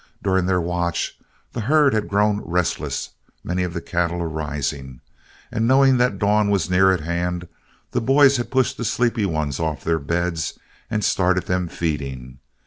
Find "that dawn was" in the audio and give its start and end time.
5.97-6.71